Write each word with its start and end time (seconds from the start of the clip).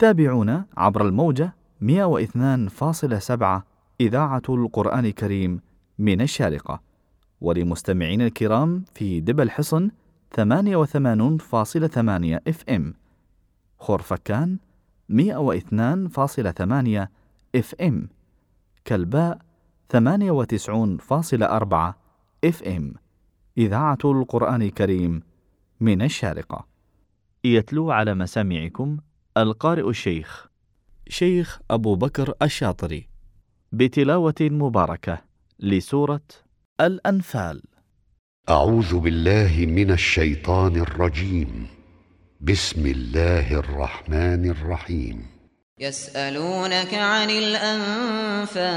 تابعونا 0.00 0.64
عبر 0.76 1.06
الموجة 1.06 1.54
102.7 1.80 3.62
إذاعة 4.00 4.42
القرآن 4.48 5.06
الكريم 5.06 5.60
من 5.98 6.20
الشارقة. 6.20 6.80
ولمستمعين 7.40 8.22
الكرام 8.22 8.84
في 8.94 9.20
دبا 9.20 9.40
الحصن 9.40 9.90
88.8 10.36 10.42
إف 12.48 12.64
إم. 12.68 12.94
خورفكان 13.78 14.58
102.8 15.08 17.08
إف 17.56 17.74
إم. 17.80 18.08
كلباء 18.86 19.38
98.4 19.88 21.94
إف 22.44 22.62
إم. 22.62 22.94
إذاعة 23.58 23.98
القرآن 24.04 24.62
الكريم 24.62 25.22
من 25.80 26.02
الشارقة. 26.02 26.66
يتلو 27.44 27.90
على 27.90 28.14
مسامعكم 28.14 28.98
القارئ 29.36 29.88
الشيخ. 29.88 30.46
شيخ 31.08 31.58
أبو 31.70 31.94
بكر 31.94 32.34
الشاطري. 32.42 33.08
بتلاوة 33.72 34.34
مباركة 34.40 35.18
لسورة 35.60 36.20
الأنفال. 36.80 37.62
أعوذ 38.48 38.98
بالله 38.98 39.66
من 39.68 39.90
الشيطان 39.90 40.76
الرجيم. 40.76 41.66
بسم 42.40 42.86
الله 42.86 43.54
الرحمن 43.54 44.50
الرحيم. 44.50 45.26
يسألونك 45.78 46.94
عن 46.94 47.30
الأنفال 47.30 48.70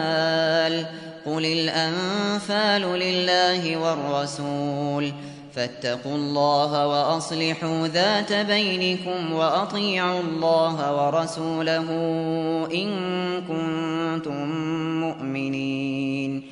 قل 1.26 1.46
الأنفال 1.46 2.82
لله 2.82 3.78
والرسول. 3.78 5.33
فاتقوا 5.56 6.16
الله 6.16 6.88
وأصلحوا 6.88 7.88
ذات 7.88 8.34
بينكم 8.34 9.34
وأطيعوا 9.34 10.22
الله 10.22 11.06
ورسوله 11.06 11.90
إن 12.74 12.90
كنتم 13.42 14.50
مؤمنين. 15.02 16.44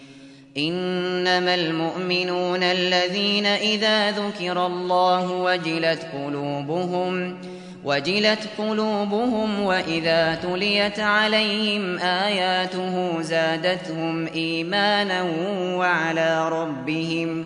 إنما 0.58 1.56
المؤمنون 1.56 2.64
الذين 2.64 3.46
إذا 3.46 4.12
ذكر 4.12 4.66
الله 4.66 5.32
وجلت 5.32 6.06
قلوبهم 6.14 7.38
وجلت 7.86 8.40
قلوبهم 8.58 9.62
وإذا 9.62 10.36
تليت 10.36 11.00
عليهم 11.00 11.98
آياته 11.98 13.22
زادتهم 13.22 14.28
إيمانا 14.28 15.24
وعلى 15.78 16.50
ربهم 16.50 17.46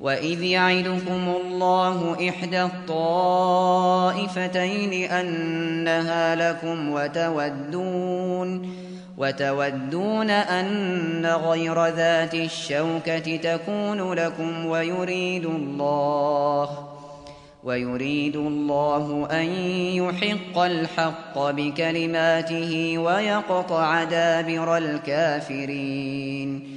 وإذ 0.00 0.42
يعدكم 0.42 1.36
الله 1.40 2.28
إحدى 2.28 2.62
الطائفتين 2.62 4.12
أنها 5.10 6.34
لكم 6.34 6.90
وتودون 6.90 8.76
وتودون 9.18 10.30
أن 10.30 11.26
غير 11.26 11.86
ذات 11.86 12.34
الشوكة 12.34 13.36
تكون 13.36 14.12
لكم 14.12 14.66
ويريد 14.66 15.46
الله 15.46 16.68
ويريد 17.64 18.36
الله 18.36 19.28
أن 19.30 19.46
يحق 19.94 20.58
الحق 20.58 21.50
بكلماته 21.50 22.98
ويقطع 22.98 24.04
دابر 24.04 24.76
الكافرين 24.76 26.76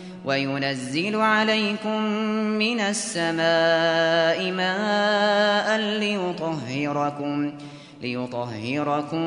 من 2.59 2.79
السماء 2.79 4.51
ماء 4.51 5.77
ليطهركم 5.77 7.51
ليطهركم 8.01 9.25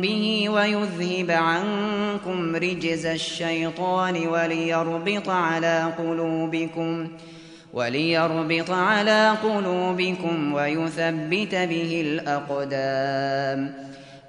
به 0.00 0.48
ويذهب 0.48 1.30
عنكم 1.30 2.56
رجز 2.56 3.06
الشيطان 3.06 4.26
وليربط 4.26 5.28
على 5.28 5.92
قلوبكم 5.98 7.08
وليربط 7.72 8.70
على 8.70 9.30
قلوبكم 9.42 10.52
ويثبت 10.52 11.54
به 11.54 12.00
الأقدام. 12.06 13.91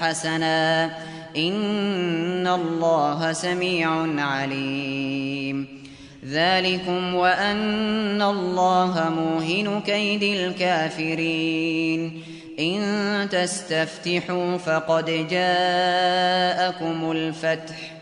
حسنا. 0.00 0.90
إن 1.36 2.46
الله 2.46 3.32
سميع 3.32 4.22
عليم. 4.22 5.82
ذلكم 6.28 7.14
وأن 7.14 8.22
الله 8.22 9.12
موهن 9.16 9.80
كيد 9.80 10.22
الكافرين. 10.22 12.22
إن 12.60 13.28
تستفتحوا 13.30 14.56
فقد 14.56 15.26
جاءكم 15.30 17.10
الفتح. 17.10 18.01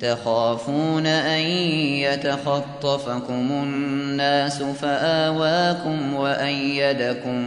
تخافون 0.00 1.06
أن 1.06 1.40
يتخطفكم 2.04 3.48
الناس 3.50 4.62
فآواكم 4.62 6.14
وأيدكم 6.14 7.42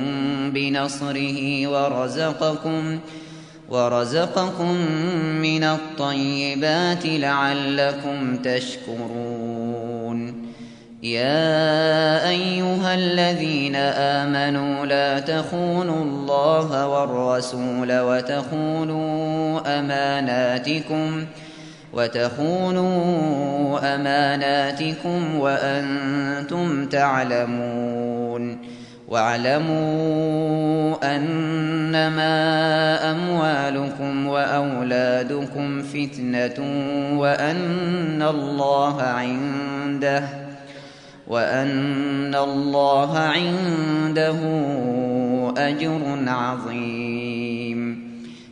بنصره 0.53 1.67
ورزقكم 1.67 2.99
ورزقكم 3.69 4.75
من 5.41 5.63
الطيبات 5.63 7.05
لعلكم 7.05 8.37
تشكرون. 8.37 10.49
يا 11.03 12.29
أيها 12.29 12.95
الذين 12.95 13.75
آمنوا 13.75 14.85
لا 14.85 15.19
تخونوا 15.19 16.03
الله 16.03 16.87
والرسول 16.87 17.99
وتخونوا 17.99 19.79
أماناتكم 19.79 21.25
ۖ 21.25 21.48
وتخونوا 21.93 23.95
أماناتكم 23.95 25.35
وأنتم 25.35 26.85
تعلمون. 26.85 28.57
واعلموا 29.09 31.15
أنما 31.15 32.35
أموالكم 33.11 34.27
وأولادكم 34.27 35.81
فتنة 35.81 36.59
وأن 37.19 38.21
الله 38.21 39.01
عنده 39.01 40.23
وأن 41.27 42.35
الله 42.35 43.17
عنده 43.17 44.37
أجر 45.57 46.01
عظيم. 46.27 47.28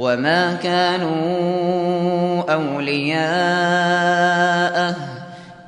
وما 0.00 0.54
كانوا 0.54 2.42
أولياءه 2.52 3.20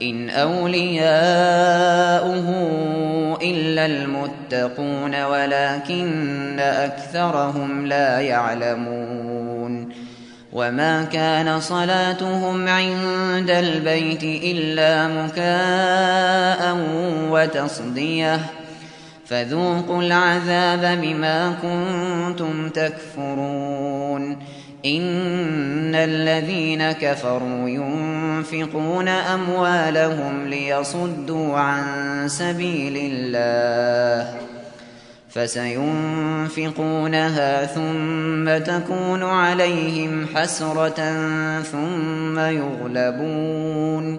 إن 0.03 0.31
أولياؤه 0.31 1.13
إلا 3.43 3.87
المتقون 3.87 5.23
ولكن 5.23 6.61
أكثرهم 6.61 7.87
لا 7.87 8.21
يعلمون 8.21 9.93
وما 10.53 11.05
كان 11.05 11.61
صلاتهم 11.61 12.69
عند 12.69 13.51
البيت 13.51 14.23
إلا 14.23 15.09
مكاء 15.09 16.77
وتصديه 17.31 18.41
فذوقوا 19.27 20.03
العذاب 20.03 21.01
بما 21.01 21.55
كنتم 21.63 22.69
تكفرون. 22.69 24.39
إن 24.87 25.95
الذين 25.95 26.93
كفروا 26.93 27.69
ينفقون 27.69 29.09
أموالهم 29.09 30.47
ليصدوا 30.47 31.59
عن 31.59 31.85
سبيل 32.29 32.99
الله 33.13 34.35
فسينفقونها 35.31 36.47
ثم 37.67 38.59
تكون 38.65 39.23
عليهم 39.23 40.27
حسرة 40.35 41.01
ثم 41.63 42.39
يغلبون. 42.39 44.19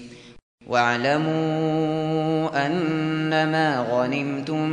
واعلموا 0.71 2.65
أنما 2.65 3.85
غنمتم 3.91 4.69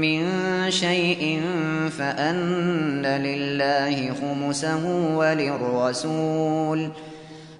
من 0.00 0.24
شيء 0.70 1.40
فأن 1.98 3.06
لله 3.06 4.14
خمسه 4.14 4.86
وللرسول 5.16 6.88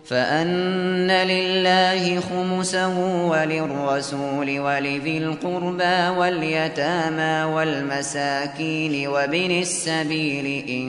فأن 0.04 1.10
لله 1.10 2.20
خمسه 2.20 3.26
وللرسول 3.26 4.60
ولذي 4.60 5.18
القربى 5.18 6.18
واليتامى 6.18 7.54
والمساكين 7.54 9.08
وابن 9.08 9.50
السبيل 9.50 10.68
إن 10.68 10.88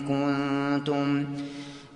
كنتم 0.00 1.24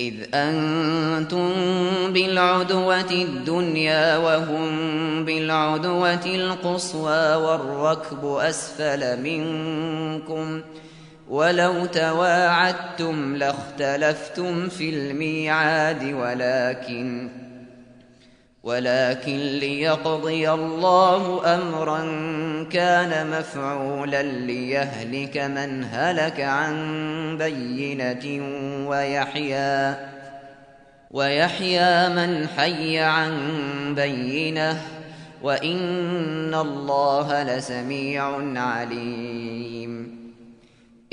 إذ 0.00 0.14
أنتم 0.34 1.52
بالعدوة 2.12 3.10
الدنيا 3.10 4.16
وهم 4.16 5.24
بالعدوة 5.24 6.26
القصوى 6.26 7.34
والركب 7.34 8.24
أسفل 8.24 9.20
منكم 9.22 10.60
ولو 11.28 11.86
تواعدتم 11.86 13.36
لاختلفتم 13.36 14.68
في 14.68 14.90
الميعاد 14.90 16.02
ولكن 16.12 17.28
ولكن 18.64 19.36
ليقضي 19.36 20.50
الله 20.50 21.54
أمرا 21.54 22.00
كان 22.72 23.30
مفعولا 23.30 24.22
ليهلك 24.22 25.36
من 25.36 25.84
هلك 25.92 26.40
عن 26.40 26.74
بينة 27.38 28.24
ويحيى 28.88 29.94
ويحيى 31.10 32.08
من 32.08 32.48
حي 32.56 32.98
عن 32.98 33.34
بينة 33.94 34.80
وإن 35.42 36.54
الله 36.54 37.42
لسميع 37.42 38.24
عليم. 38.60 39.83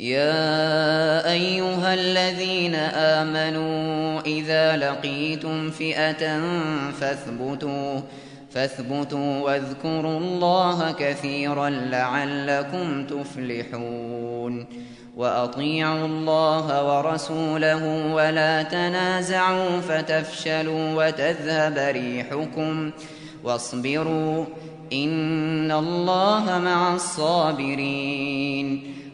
يا 0.00 1.32
أيها 1.32 1.94
الذين 1.94 2.74
آمنوا 2.74 4.20
إذا 4.20 4.76
لقيتم 4.76 5.70
فئة 5.70 6.40
فاثبتوا 7.00 8.00
فاثبتوا 8.50 9.40
واذكروا 9.40 10.18
الله 10.18 10.92
كثيرا 10.92 11.70
لعلكم 11.70 13.06
تفلحون. 13.06 14.66
وأطيعوا 15.16 16.06
الله 16.06 16.98
ورسوله 16.98 18.14
ولا 18.14 18.62
تنازعوا 18.62 19.80
فتفشلوا 19.80 21.06
وتذهب 21.06 21.78
ريحكم. 21.78 22.90
واصبروا 23.44 24.44
إن 24.92 25.72
الله 25.72 26.58
مع 26.58 26.94
الصابرين. 26.94 28.94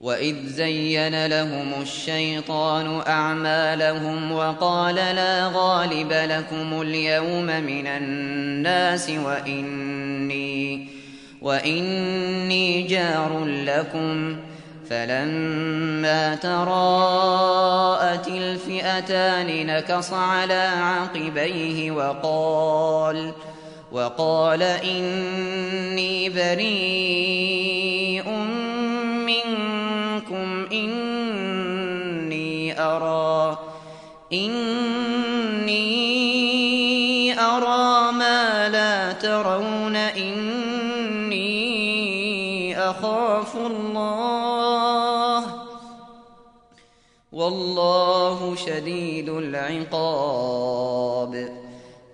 وإذ 0.00 0.46
زين 0.46 1.26
لهم 1.26 1.72
الشيطان 1.82 3.00
أعمالهم 3.06 4.32
وقال 4.32 4.94
لا 4.94 5.50
غالب 5.54 6.12
لكم 6.12 6.82
اليوم 6.82 7.46
من 7.46 7.86
الناس 7.86 9.10
وإني 9.10 10.88
وإني 11.42 12.82
جار 12.82 13.44
لكم 13.44 14.36
فلما 14.90 16.34
تراءت 16.34 18.28
الفئتان 18.28 19.66
نكص 19.66 20.12
على 20.12 20.70
عقبيه 20.76 21.90
وقال 21.90 23.32
وقال 23.92 24.62
إني 24.62 26.28
بريء 26.28 27.76
منكم 29.26 29.85
إني 30.84 32.80
أرى 32.80 33.58
إني 34.32 35.76
أرى 37.40 38.12
ما 38.12 38.68
لا 38.68 39.12
ترون 39.12 39.96
إني 39.96 41.46
أخاف 42.78 43.56
الله. 43.56 44.66
والله 47.32 48.56
شديد 48.56 49.28
العقاب. 49.28 50.76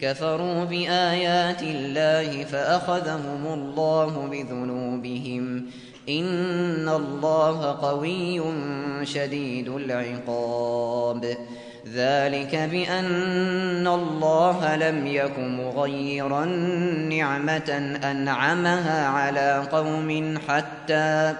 كفروا 0.00 0.64
بآيات 0.64 1.62
الله 1.62 2.44
فأخذهم 2.44 3.46
الله 3.46 4.28
بذنوبهم. 4.30 5.66
إن 6.08 6.88
الله 6.88 7.72
قوي 7.72 8.42
شديد 9.06 9.68
العقاب. 9.68 11.36
ذلك 11.94 12.56
بأن 12.56 13.86
الله 13.86 14.76
لم 14.76 15.06
يك 15.06 15.38
مغيرا 15.38 16.44
نعمة 17.08 17.98
أنعمها 18.04 19.08
على 19.08 19.66
قوم 19.72 20.38
حتى 20.48 20.68
حتى 20.88 21.34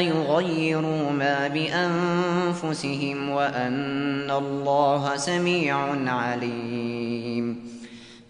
يغيروا 0.00 1.10
ما 1.10 1.48
بأنفسهم 1.48 3.30
وأن 3.30 4.30
الله 4.30 5.16
سميع 5.16 5.76
عليم. 6.06 7.70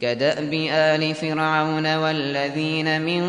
كدأب 0.01 0.53
آل 0.71 1.15
فرعون 1.15 1.97
والذين 1.97 3.03
من 3.03 3.27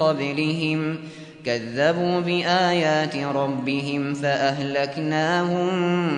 قبلهم 0.00 0.98
كذبوا 1.46 2.20
بآيات 2.20 3.16
ربهم 3.16 4.14
فأهلكناهم 4.14 5.68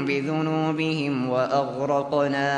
بذنوبهم 0.07 1.29
وأغرقنا 1.31 2.49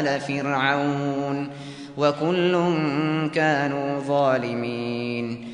آل 0.00 0.20
فرعون 0.20 1.48
وكل 1.96 2.74
كانوا 3.34 4.00
ظالمين. 4.00 5.53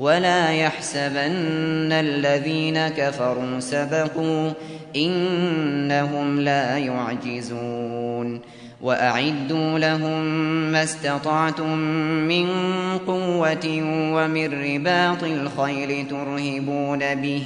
ولا 0.00 0.52
يحسبن 0.52 1.92
الذين 1.92 2.88
كفروا 2.88 3.60
سبقوا 3.60 4.52
إنهم 4.96 6.40
لا 6.40 6.78
يعجزون 6.78 8.40
وأعدوا 8.82 9.78
لهم 9.78 10.24
ما 10.72 10.82
استطعتم 10.82 11.78
من 12.28 12.48
قوة 13.06 13.66
ومن 14.14 14.46
رباط 14.64 15.24
الخيل 15.24 16.08
ترهبون 16.08 17.14
به 17.14 17.42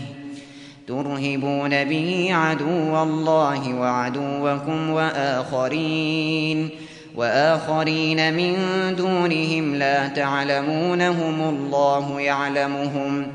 ترهبون 0.89 1.85
به 1.85 2.29
عدو 2.31 3.03
الله 3.03 3.75
وعدوكم 3.75 4.91
وآخرين 4.91 6.71
وآخرين 7.15 8.35
من 8.35 8.57
دونهم 8.97 9.75
لا 9.75 10.09
تعلمونهم 10.09 11.49
الله 11.49 12.21
يعلمهم 12.21 13.27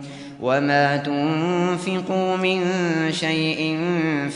وما 0.41 0.97
تنفقوا 0.97 2.35
من 2.35 2.61
شيء 3.11 3.77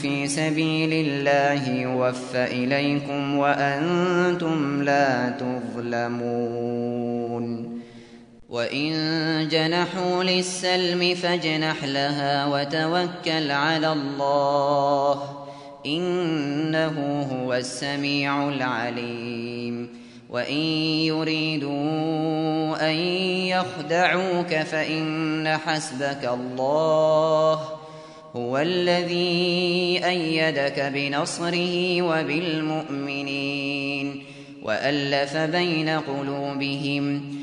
في 0.01 0.27
سبيل 0.27 0.89
الله 0.93 1.69
يوفى 1.69 2.43
إليكم 2.45 3.37
وأنتم 3.37 4.83
لا 4.83 5.29
تظلمون 5.29 7.03
وإن 8.49 8.93
جنحوا 9.51 10.23
للسلم 10.23 11.15
فاجنح 11.15 11.83
لها 11.83 12.45
وتوكل 12.45 13.51
على 13.51 13.91
الله 13.91 15.42
إنه 15.85 17.21
هو 17.31 17.53
السميع 17.53 18.49
العليم. 18.49 20.03
وإن 20.29 20.57
يريدوا 21.05 22.89
أن 22.89 22.95
يخدعوك 23.47 24.55
فإن 24.55 25.57
حسبك 25.65 26.25
الله 26.33 27.59
هو 28.35 28.57
الذي 28.57 30.01
أيدك 30.05 30.91
بنصره 30.93 32.01
وبالمؤمنين 32.01 33.53
وألف 34.63 35.37
بين 35.37 35.89
قلوبهم 35.89 37.42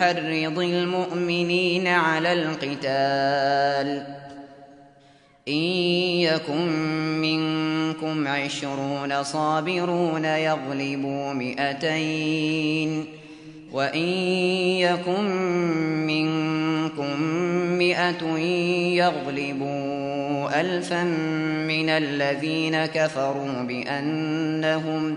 حرض 0.00 0.58
المؤمنين 0.58 1.86
على 1.86 2.32
القتال. 2.32 4.06
إن 5.48 5.54
يكن 6.22 6.68
منكم 7.20 8.28
عشرون 8.28 9.22
صابرون 9.22 10.24
يغلبوا 10.24 11.32
مئتين. 11.32 13.20
وإن 13.72 14.08
يكن 14.78 15.24
منكم 16.06 17.22
مئة 17.78 18.38
يغلبوا 18.96 20.60
ألفا 20.60 21.04
من 21.68 21.88
الذين 21.88 22.86
كفروا 22.86 23.62
بأنهم 23.62 25.16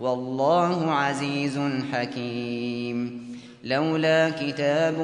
والله 0.00 0.90
عزيز 0.92 1.60
حكيم. 1.92 3.24
لولا 3.64 4.30
كتاب 4.30 4.98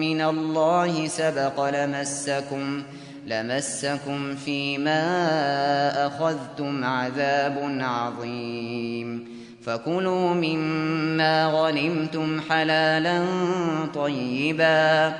من 0.00 0.20
الله 0.20 1.06
سبق 1.06 1.70
لمسكم 1.70 2.82
لمسكم 3.26 4.34
فيما 4.34 5.06
أخذتم 6.06 6.84
عذاب 6.84 7.78
عظيم. 7.80 9.28
فكلوا 9.64 10.34
مما 10.34 11.46
غنمتم 11.46 12.40
حلالا 12.50 13.24
طيبا. 13.94 15.14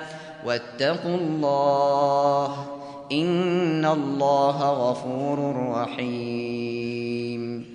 واتقوا 0.47 1.17
الله 1.17 2.67
إن 3.13 3.85
الله 3.85 4.71
غفور 4.71 5.69
رحيم. 5.77 7.70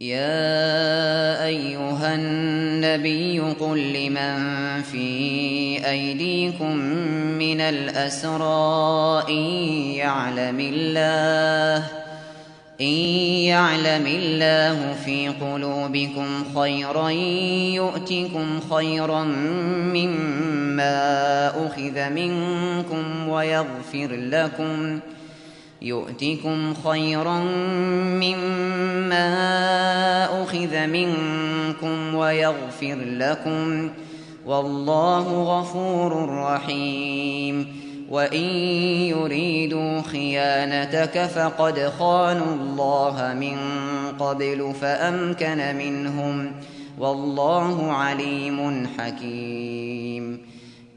يا 0.00 1.44
أيها 1.44 2.14
النبي 2.14 3.40
قل 3.40 3.92
لمن 3.92 4.82
في 4.82 5.06
أيديكم 5.90 6.76
من 7.36 7.60
الأسرى 7.60 9.24
إن 9.28 9.44
يعلم 10.00 10.60
الله 10.60 11.86
إن 12.80 12.94
يعلم 13.44 14.06
الله 14.06 14.94
في 15.04 15.28
قلوبكم 15.28 16.44
خيرا 16.60 17.08
يؤتكم 17.76 18.60
خيرا 18.70 19.24
مما 19.94 20.96
أخذ 21.66 22.10
منكم 22.10 23.28
ويغفر 23.28 24.08
لكم 24.10 25.00
ۖ. 25.00 25.19
يؤتكم 25.82 26.74
خيرا 26.74 27.38
مما 28.20 29.22
أخذ 30.42 30.86
منكم 30.86 32.14
ويغفر 32.14 32.98
لكم 33.04 33.90
والله 34.46 35.42
غفور 35.42 36.28
رحيم. 36.28 37.80
وإن 38.10 38.44
يريدوا 39.08 40.02
خيانتك 40.02 41.26
فقد 41.26 41.92
خانوا 41.98 42.54
الله 42.54 43.34
من 43.40 43.56
قبل 44.18 44.74
فأمكن 44.80 45.76
منهم. 45.76 46.52
والله 46.98 47.92
عليم 47.92 48.86
حكيم. 48.98 50.49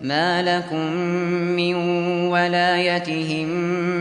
ما 0.00 0.42
لكم 0.42 0.92
من 1.56 1.74
ولايتهم 2.26 3.48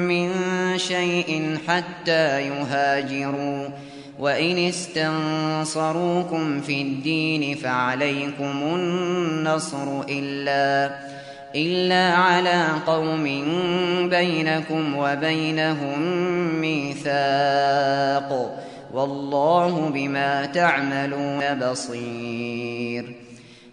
من 0.08 0.32
شيء 0.78 1.58
حتى 1.68 2.48
يهاجروا 2.48 3.68
وإن 4.20 4.58
استنصروكم 4.58 5.82
في 6.62 6.82
الدين 6.82 7.56
فعليكم 7.56 8.62
النصر 8.64 10.02
إلا 10.10 10.96
إلا 11.56 12.14
على 12.14 12.68
قوم 12.88 13.24
بينكم 14.10 14.96
وبينهم 14.96 16.02
ميثاق 16.62 18.30
والله 18.94 19.90
بما 19.94 20.46
تعملون 20.46 21.60
بصير 21.60 23.19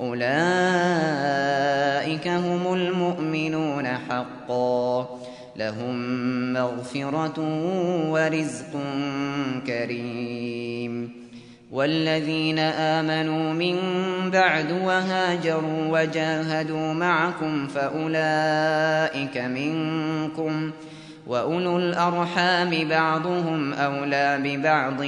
أولئك 0.00 0.28
هم 2.28 2.74
المؤمنون 2.74 3.86
حقا. 3.86 5.08
لهم 5.56 5.96
مغفرة 6.52 7.40
ورزق 8.10 8.80
كريم. 9.66 11.24
والذين 11.72 12.58
آمنوا 12.58 13.52
من 13.52 13.76
بعد 14.30 14.72
وهاجروا 14.72 16.00
وجاهدوا 16.00 16.92
معكم 16.92 17.66
فأولئك 17.66 19.38
منكم. 19.38 20.70
وأولو 21.26 21.78
الأرحام 21.78 22.88
بعضهم 22.88 23.72
أولى 23.72 24.40
ببعض 24.44 25.02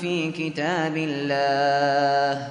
في 0.00 0.30
كتاب 0.30 0.96
الله. 0.96 2.48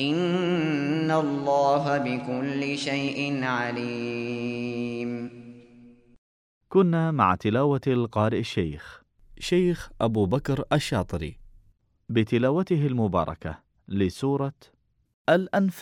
إن 0.00 1.10
الله 1.10 1.98
بكل 1.98 2.78
شيء 2.78 3.44
عليم. 3.44 5.30
كنا 6.68 7.10
مع 7.10 7.34
تلاوة 7.34 7.80
القارئ 7.86 8.38
الشيخ. 8.38 9.02
شيخ 9.38 9.90
أبو 10.00 10.26
بكر 10.26 10.64
الشاطري. 10.72 11.38
بتلاوته 12.08 12.86
المباركة 12.86 13.58
لسورة 13.88 14.52
الأنفال 15.28 15.72